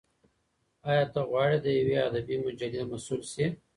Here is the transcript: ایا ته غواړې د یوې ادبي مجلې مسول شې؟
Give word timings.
ایا 0.89 1.03
ته 1.13 1.21
غواړې 1.29 1.57
د 1.61 1.67
یوې 1.79 1.95
ادبي 2.07 2.35
مجلې 2.45 2.81
مسول 2.91 3.21
شې؟ 3.31 3.45